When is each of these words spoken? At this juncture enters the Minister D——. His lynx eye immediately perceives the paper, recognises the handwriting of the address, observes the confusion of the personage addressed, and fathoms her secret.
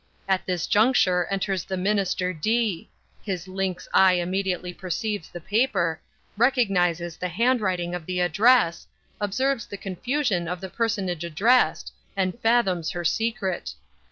At 0.27 0.47
this 0.47 0.65
juncture 0.65 1.25
enters 1.25 1.63
the 1.63 1.77
Minister 1.77 2.33
D——. 2.33 2.89
His 3.21 3.47
lynx 3.47 3.87
eye 3.93 4.13
immediately 4.13 4.73
perceives 4.73 5.29
the 5.29 5.39
paper, 5.39 6.01
recognises 6.35 7.15
the 7.17 7.27
handwriting 7.27 7.93
of 7.93 8.07
the 8.07 8.19
address, 8.19 8.87
observes 9.19 9.67
the 9.67 9.77
confusion 9.77 10.47
of 10.47 10.59
the 10.59 10.69
personage 10.69 11.23
addressed, 11.23 11.93
and 12.17 12.39
fathoms 12.39 12.89
her 12.93 13.05
secret. 13.05 13.75